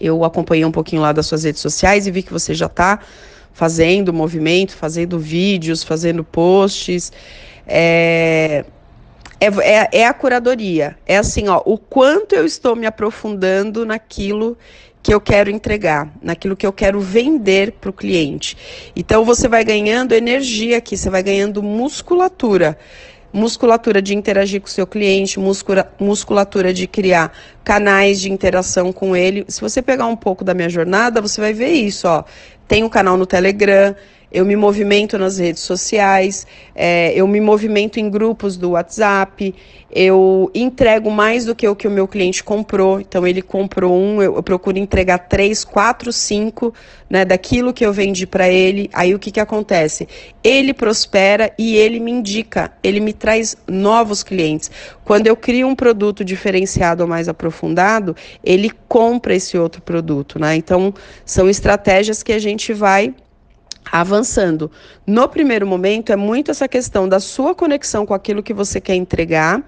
eu 0.00 0.24
acompanhei 0.24 0.64
um 0.64 0.72
pouquinho 0.72 1.02
lá 1.02 1.12
das 1.12 1.26
suas 1.26 1.44
redes 1.44 1.60
sociais 1.60 2.06
e 2.06 2.10
vi 2.10 2.22
que 2.22 2.32
você 2.32 2.54
já 2.54 2.66
está 2.66 3.00
fazendo 3.52 4.14
movimento, 4.14 4.74
fazendo 4.74 5.18
vídeos, 5.18 5.84
fazendo 5.84 6.24
posts. 6.24 7.12
É, 7.66 8.64
é, 9.38 9.46
é, 9.46 9.88
é, 9.92 10.06
a 10.06 10.14
curadoria. 10.14 10.96
É 11.06 11.18
assim, 11.18 11.48
ó, 11.48 11.60
o 11.66 11.76
quanto 11.76 12.34
eu 12.34 12.46
estou 12.46 12.74
me 12.74 12.86
aprofundando 12.86 13.84
naquilo 13.84 14.56
que 15.02 15.12
eu 15.14 15.20
quero 15.20 15.50
entregar, 15.50 16.12
naquilo 16.22 16.56
que 16.56 16.66
eu 16.66 16.72
quero 16.72 17.00
vender 17.00 17.72
para 17.72 17.90
o 17.90 17.92
cliente. 17.92 18.56
Então 18.94 19.24
você 19.24 19.48
vai 19.48 19.64
ganhando 19.64 20.12
energia 20.12 20.78
aqui, 20.78 20.96
você 20.96 21.08
vai 21.08 21.22
ganhando 21.22 21.62
musculatura. 21.62 22.76
Musculatura 23.32 24.02
de 24.02 24.14
interagir 24.14 24.60
com 24.60 24.66
o 24.66 24.70
seu 24.70 24.86
cliente, 24.86 25.38
muscula, 25.38 25.90
musculatura 26.00 26.74
de 26.74 26.88
criar 26.88 27.32
canais 27.62 28.20
de 28.20 28.30
interação 28.30 28.92
com 28.92 29.14
ele. 29.14 29.44
Se 29.46 29.60
você 29.60 29.80
pegar 29.80 30.06
um 30.06 30.16
pouco 30.16 30.44
da 30.44 30.52
minha 30.52 30.68
jornada, 30.68 31.20
você 31.20 31.40
vai 31.40 31.52
ver 31.52 31.70
isso, 31.70 32.08
ó. 32.08 32.24
Tem 32.66 32.82
um 32.82 32.88
canal 32.88 33.16
no 33.16 33.26
Telegram, 33.26 33.94
eu 34.32 34.44
me 34.44 34.54
movimento 34.54 35.18
nas 35.18 35.38
redes 35.38 35.62
sociais, 35.62 36.46
é, 36.74 37.12
eu 37.14 37.26
me 37.26 37.40
movimento 37.40 37.98
em 37.98 38.08
grupos 38.08 38.56
do 38.56 38.70
WhatsApp, 38.70 39.54
eu 39.92 40.48
entrego 40.54 41.10
mais 41.10 41.44
do 41.44 41.54
que 41.54 41.66
o 41.66 41.74
que 41.74 41.88
o 41.88 41.90
meu 41.90 42.06
cliente 42.06 42.44
comprou. 42.44 43.00
Então, 43.00 43.26
ele 43.26 43.42
comprou 43.42 43.92
um, 43.92 44.22
eu, 44.22 44.36
eu 44.36 44.42
procuro 44.42 44.78
entregar 44.78 45.18
três, 45.18 45.64
quatro, 45.64 46.12
cinco, 46.12 46.72
né, 47.08 47.24
daquilo 47.24 47.72
que 47.72 47.84
eu 47.84 47.92
vendi 47.92 48.24
para 48.24 48.48
ele. 48.48 48.88
Aí, 48.92 49.12
o 49.14 49.18
que, 49.18 49.32
que 49.32 49.40
acontece? 49.40 50.06
Ele 50.44 50.72
prospera 50.72 51.52
e 51.58 51.74
ele 51.74 51.98
me 51.98 52.12
indica, 52.12 52.72
ele 52.84 53.00
me 53.00 53.12
traz 53.12 53.56
novos 53.66 54.22
clientes. 54.22 54.70
Quando 55.04 55.26
eu 55.26 55.36
crio 55.36 55.66
um 55.66 55.74
produto 55.74 56.24
diferenciado 56.24 57.02
ou 57.02 57.08
mais 57.08 57.28
aprofundado, 57.28 58.14
ele 58.44 58.70
compra 58.86 59.34
esse 59.34 59.58
outro 59.58 59.82
produto, 59.82 60.38
né? 60.38 60.54
Então, 60.54 60.94
são 61.24 61.50
estratégias 61.50 62.22
que 62.22 62.32
a 62.32 62.38
gente 62.38 62.72
vai 62.72 63.12
avançando. 63.90 64.70
No 65.06 65.28
primeiro 65.28 65.66
momento, 65.66 66.12
é 66.12 66.16
muito 66.16 66.50
essa 66.50 66.68
questão 66.68 67.08
da 67.08 67.20
sua 67.20 67.54
conexão 67.54 68.06
com 68.06 68.14
aquilo 68.14 68.42
que 68.42 68.54
você 68.54 68.80
quer 68.80 68.94
entregar, 68.94 69.62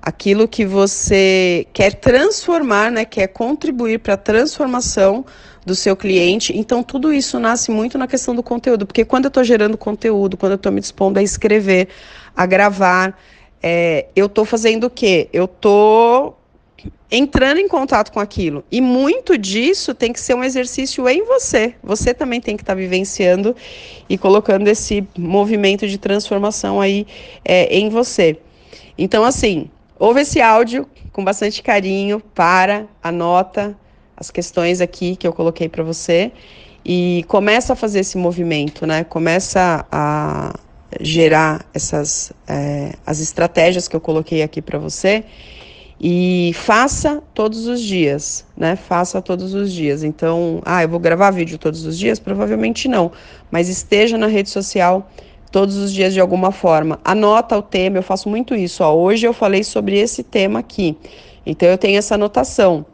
aquilo 0.00 0.46
que 0.46 0.64
você 0.64 1.66
quer 1.72 1.94
transformar, 1.94 2.90
né, 2.90 3.04
quer 3.04 3.28
contribuir 3.28 3.98
para 3.98 4.14
a 4.14 4.18
transformação 4.18 5.24
do 5.64 5.74
seu 5.74 5.96
cliente. 5.96 6.56
Então, 6.56 6.82
tudo 6.82 7.12
isso 7.12 7.38
nasce 7.38 7.70
muito 7.70 7.96
na 7.96 8.06
questão 8.06 8.34
do 8.34 8.42
conteúdo, 8.42 8.86
porque 8.86 9.04
quando 9.04 9.24
eu 9.24 9.28
estou 9.28 9.42
gerando 9.42 9.78
conteúdo, 9.78 10.36
quando 10.36 10.52
eu 10.52 10.56
estou 10.56 10.70
me 10.70 10.80
dispondo 10.80 11.18
a 11.18 11.22
escrever, 11.22 11.88
a 12.36 12.44
gravar, 12.44 13.18
é, 13.62 14.06
eu 14.14 14.26
estou 14.26 14.44
fazendo 14.44 14.84
o 14.84 14.90
quê? 14.90 15.28
Eu 15.32 15.46
estou 15.46 16.38
entrando 17.10 17.58
em 17.58 17.68
contato 17.68 18.10
com 18.12 18.20
aquilo. 18.20 18.64
E 18.70 18.80
muito 18.80 19.38
disso 19.38 19.94
tem 19.94 20.12
que 20.12 20.20
ser 20.20 20.34
um 20.34 20.42
exercício 20.42 21.08
em 21.08 21.24
você. 21.24 21.74
Você 21.82 22.12
também 22.12 22.40
tem 22.40 22.56
que 22.56 22.62
estar 22.62 22.74
tá 22.74 22.78
vivenciando 22.78 23.54
e 24.08 24.18
colocando 24.18 24.68
esse 24.68 25.06
movimento 25.16 25.86
de 25.86 25.98
transformação 25.98 26.80
aí 26.80 27.06
é, 27.44 27.66
em 27.76 27.88
você. 27.88 28.38
Então, 28.98 29.24
assim, 29.24 29.70
ouve 29.98 30.22
esse 30.22 30.40
áudio 30.40 30.88
com 31.12 31.22
bastante 31.22 31.62
carinho, 31.62 32.20
para, 32.34 32.86
anota 33.00 33.76
as 34.16 34.30
questões 34.30 34.80
aqui 34.80 35.14
que 35.14 35.26
eu 35.26 35.32
coloquei 35.32 35.68
para 35.68 35.84
você 35.84 36.32
e 36.84 37.24
começa 37.28 37.72
a 37.72 37.76
fazer 37.76 38.00
esse 38.00 38.18
movimento, 38.18 38.86
né? 38.86 39.04
Começa 39.04 39.86
a 39.90 40.52
gerar 41.00 41.64
essas 41.72 42.32
é, 42.46 42.92
as 43.06 43.20
estratégias 43.20 43.88
que 43.88 43.96
eu 43.96 44.00
coloquei 44.00 44.42
aqui 44.42 44.60
para 44.60 44.78
você 44.78 45.24
e 46.00 46.52
faça 46.54 47.22
todos 47.32 47.66
os 47.66 47.80
dias, 47.80 48.44
né? 48.56 48.76
Faça 48.76 49.22
todos 49.22 49.54
os 49.54 49.72
dias. 49.72 50.02
Então, 50.02 50.60
ah, 50.64 50.82
eu 50.82 50.88
vou 50.88 50.98
gravar 50.98 51.30
vídeo 51.30 51.58
todos 51.58 51.86
os 51.86 51.98
dias? 51.98 52.18
Provavelmente 52.18 52.88
não, 52.88 53.12
mas 53.50 53.68
esteja 53.68 54.18
na 54.18 54.26
rede 54.26 54.50
social 54.50 55.08
todos 55.50 55.76
os 55.76 55.92
dias 55.92 56.12
de 56.12 56.20
alguma 56.20 56.50
forma. 56.50 56.98
Anota 57.04 57.56
o 57.56 57.62
tema, 57.62 57.98
eu 57.98 58.02
faço 58.02 58.28
muito 58.28 58.54
isso. 58.56 58.82
Ó. 58.82 58.92
Hoje 58.92 59.26
eu 59.26 59.32
falei 59.32 59.62
sobre 59.62 59.96
esse 59.96 60.22
tema 60.24 60.58
aqui. 60.58 60.98
Então 61.46 61.68
eu 61.68 61.78
tenho 61.78 61.96
essa 61.96 62.16
anotação. 62.16 62.84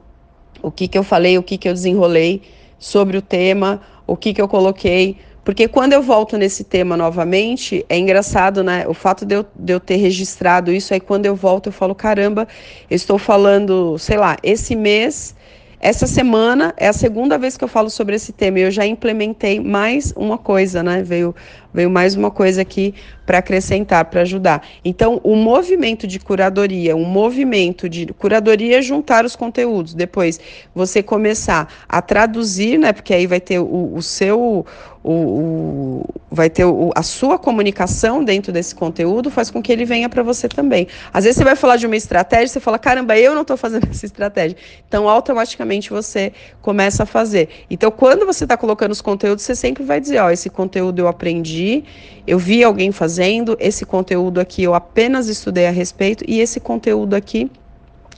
O 0.63 0.71
que, 0.71 0.87
que 0.87 0.99
eu 0.99 1.03
falei, 1.03 1.39
o 1.39 1.43
que, 1.43 1.57
que 1.57 1.67
eu 1.67 1.73
desenrolei 1.73 2.43
sobre 2.79 3.17
o 3.17 3.23
tema, 3.23 3.81
o 4.07 4.15
que, 4.15 4.35
que 4.35 4.43
eu 4.43 4.47
coloquei 4.47 5.17
porque 5.45 5.67
quando 5.67 5.93
eu 5.93 6.03
volto 6.03 6.37
nesse 6.37 6.65
tema 6.65 6.97
novamente, 6.97 7.85
é 7.89 7.99
engraçado, 7.99 8.63
né? 8.63 8.85
O 8.87 8.95
fato 8.95 9.25
de 9.25 9.37
eu, 9.37 9.47
de 9.55 9.73
eu 9.73 9.81
ter 9.81 9.97
registrado 9.97 10.71
isso, 10.71 10.93
aí 10.93 11.01
quando 11.01 11.27
eu 11.27 11.35
volto 11.35 11.67
eu 11.67 11.73
falo, 11.73 11.95
caramba, 11.95 12.47
eu 12.91 12.95
estou 12.95 13.19
falando, 13.19 13.99
sei 13.99 14.19
lá, 14.19 14.37
esse 14.43 14.77
mês 14.77 15.35
essa 15.83 16.07
semana 16.07 16.75
é 16.77 16.89
a 16.89 16.93
segunda 16.93 17.39
vez 17.39 17.57
que 17.57 17.65
eu 17.65 17.69
falo 17.69 17.89
sobre 17.89 18.15
esse 18.15 18.35
tema 18.35 18.59
e 18.59 18.63
eu 18.63 18.71
já 18.71 18.85
implementei 18.85 19.59
mais 19.59 20.13
uma 20.15 20.37
coisa, 20.37 20.83
né? 20.83 21.03
Veio, 21.03 21.35
veio 21.73 21.89
mais 21.89 22.15
uma 22.15 22.31
coisa 22.31 22.61
aqui 22.61 22.95
para 23.25 23.39
acrescentar, 23.39 24.05
para 24.05 24.21
ajudar. 24.21 24.63
Então, 24.85 25.19
o 25.25 25.35
movimento 25.35 26.07
de 26.07 26.21
curadoria, 26.21 26.95
um 26.95 27.07
movimento 27.07 27.89
de 27.89 28.05
curadoria 28.13 28.79
é 28.79 28.83
juntar 28.83 29.25
os 29.25 29.35
conteúdos. 29.35 29.95
Depois, 29.95 30.39
você 30.75 31.03
começar 31.03 31.73
a 31.89 32.03
traduzir, 32.03 32.79
né? 32.79 32.93
Porque 32.93 33.15
aí 33.15 33.27
vai 33.27 33.41
ter 33.41 33.59
o, 33.59 33.95
o 33.95 34.03
seu. 34.03 34.67
O, 35.03 35.13
o, 35.13 36.05
vai 36.31 36.51
ter 36.51 36.67
o, 36.67 36.91
a 36.95 37.03
sua 37.03 37.39
comunicação 37.39 38.23
dentro 38.23 38.53
desse 38.53 38.75
conteúdo, 38.75 39.31
faz 39.31 39.51
com 39.51 39.63
que 39.63 39.73
ele 39.73 39.87
venha 39.87 40.09
para 40.09 40.23
você 40.23 40.47
também. 40.47 40.87
Às 41.13 41.25
vezes 41.25 41.39
você 41.39 41.45
vai 41.45 41.57
falar 41.57 41.77
de 41.77 41.87
uma 41.87 41.97
estratégia, 41.97 42.49
você 42.49 42.61
fala, 42.61 42.79
caramba, 42.79 43.17
eu 43.17 43.35
não 43.35 43.43
estou 43.43 43.57
fazendo 43.57 43.89
essa 43.91 44.05
estratégia. 44.05 44.57
Então, 44.87 45.09
automaticamente 45.09 45.89
você 45.89 46.33
começa 46.61 47.05
a 47.05 47.07
fazer. 47.07 47.49
Então, 47.71 47.91
quando 47.91 48.27
você 48.27 48.45
está 48.45 48.57
colocando 48.57 48.93
os 48.93 49.01
conteúdos, 49.01 49.43
você 49.43 49.55
sempre 49.55 49.83
vai 49.85 50.01
dizer, 50.01 50.21
ó, 50.21 50.31
esse 50.31 50.51
conteúdo 50.51 50.99
eu 50.99 51.09
aprendi, 51.09 51.83
eu 52.27 52.39
vi 52.39 52.63
alguém 52.63 52.93
fazendo, 52.93 53.57
esse 53.59 53.87
conteúdo 53.87 54.39
aqui 54.39 54.63
eu 54.63 54.75
apenas 54.75 55.29
estudei 55.29 55.67
a 55.67 55.71
respeito, 55.71 56.25
e 56.29 56.41
esse 56.41 56.61
conteúdo 56.61 57.15
aqui 57.15 57.51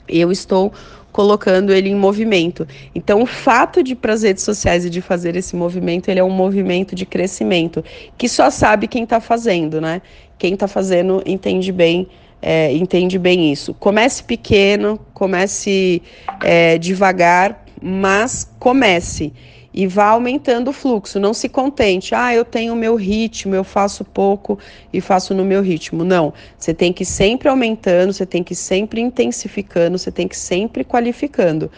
eu 0.07 0.31
estou 0.31 0.73
colocando 1.13 1.71
ele 1.71 1.89
em 1.89 1.95
movimento. 1.95 2.67
Então, 2.93 3.21
o 3.21 3.25
fato 3.25 3.83
de 3.83 3.93
ir 3.93 3.95
para 3.95 4.13
as 4.13 4.23
redes 4.23 4.43
sociais 4.43 4.83
e 4.83 4.89
de 4.89 4.99
fazer 4.99 5.35
esse 5.35 5.55
movimento, 5.55 6.09
ele 6.09 6.19
é 6.19 6.23
um 6.23 6.31
movimento 6.31 6.95
de 6.95 7.05
crescimento, 7.05 7.85
que 8.17 8.27
só 8.27 8.49
sabe 8.49 8.87
quem 8.87 9.03
está 9.03 9.21
fazendo, 9.21 9.79
né? 9.79 10.01
Quem 10.39 10.55
está 10.55 10.67
fazendo 10.67 11.21
entende 11.25 11.71
bem, 11.71 12.07
é, 12.41 12.73
entende 12.73 13.19
bem 13.19 13.51
isso. 13.51 13.75
Comece 13.75 14.23
pequeno, 14.23 14.99
comece 15.13 16.01
é, 16.43 16.79
devagar, 16.79 17.63
mas 17.79 18.51
comece 18.59 19.31
e 19.73 19.87
vá 19.87 20.09
aumentando 20.09 20.69
o 20.69 20.73
fluxo. 20.73 21.19
Não 21.19 21.33
se 21.33 21.49
contente, 21.49 22.13
ah, 22.13 22.33
eu 22.33 22.45
tenho 22.45 22.73
o 22.73 22.75
meu 22.75 22.95
ritmo, 22.95 23.55
eu 23.55 23.63
faço 23.63 24.05
pouco 24.05 24.59
e 24.91 25.01
faço 25.01 25.33
no 25.33 25.43
meu 25.43 25.61
ritmo. 25.61 26.03
Não, 26.03 26.33
você 26.57 26.73
tem 26.73 26.93
que 26.93 27.03
sempre 27.03 27.49
aumentando, 27.49 28.13
você 28.13 28.25
tem 28.25 28.43
que 28.43 28.53
sempre 28.53 29.01
intensificando, 29.01 29.97
você 29.97 30.11
tem 30.11 30.27
que 30.27 30.37
sempre 30.37 30.83
qualificando. 30.83 31.71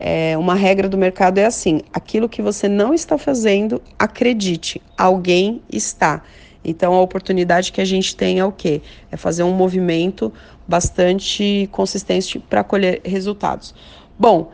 É, 0.00 0.36
uma 0.36 0.54
regra 0.54 0.88
do 0.88 0.96
mercado 0.96 1.38
é 1.38 1.44
assim: 1.44 1.80
aquilo 1.92 2.28
que 2.28 2.42
você 2.42 2.68
não 2.68 2.94
está 2.94 3.18
fazendo, 3.18 3.80
acredite, 3.98 4.80
alguém 4.96 5.62
está. 5.70 6.22
Então 6.64 6.94
a 6.94 7.00
oportunidade 7.00 7.70
que 7.70 7.80
a 7.80 7.84
gente 7.84 8.16
tem 8.16 8.38
é 8.38 8.44
o 8.44 8.50
quê? 8.50 8.80
É 9.12 9.16
fazer 9.16 9.42
um 9.42 9.52
movimento 9.52 10.32
bastante 10.66 11.68
consistente 11.70 12.38
para 12.38 12.64
colher 12.64 13.02
resultados. 13.04 13.74
Bom, 14.18 14.50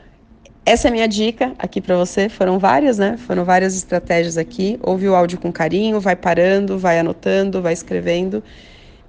essa 0.70 0.86
é 0.86 0.88
a 0.88 0.92
minha 0.92 1.08
dica 1.08 1.52
aqui 1.58 1.80
para 1.80 1.96
você. 1.96 2.28
Foram 2.28 2.56
várias, 2.56 2.96
né? 2.96 3.16
Foram 3.16 3.44
várias 3.44 3.74
estratégias 3.74 4.38
aqui. 4.38 4.78
Ouve 4.80 5.08
o 5.08 5.16
áudio 5.16 5.36
com 5.36 5.50
carinho, 5.50 5.98
vai 5.98 6.14
parando, 6.14 6.78
vai 6.78 7.00
anotando, 7.00 7.60
vai 7.60 7.72
escrevendo. 7.72 8.40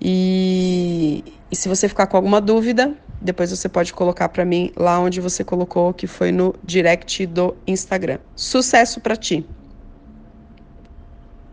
E, 0.01 1.23
e 1.51 1.55
se 1.55 1.69
você 1.69 1.87
ficar 1.87 2.07
com 2.07 2.17
alguma 2.17 2.41
dúvida, 2.41 2.91
depois 3.21 3.51
você 3.51 3.69
pode 3.69 3.93
colocar 3.93 4.27
para 4.29 4.43
mim 4.43 4.71
lá 4.75 4.99
onde 4.99 5.21
você 5.21 5.43
colocou, 5.43 5.93
que 5.93 6.07
foi 6.07 6.31
no 6.31 6.55
direct 6.63 7.27
do 7.27 7.55
Instagram. 7.67 8.17
Sucesso 8.35 8.99
para 8.99 9.15
ti! 9.15 9.45